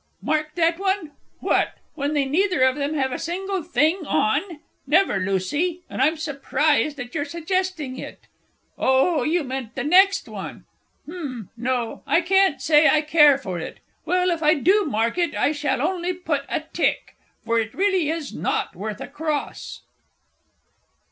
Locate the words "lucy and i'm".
5.19-6.17